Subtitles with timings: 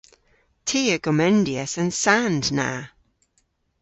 [0.67, 2.69] Ty a gomendyas an sand na.